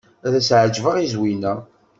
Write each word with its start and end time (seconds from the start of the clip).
Ad 0.25 0.33
as-ɛejbeɣ 0.39 0.95
i 0.97 1.05
Zwina. 1.13 1.53